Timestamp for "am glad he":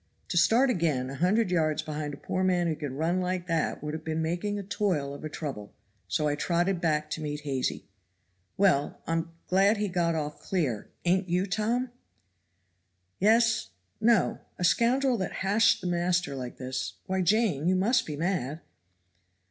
9.13-9.87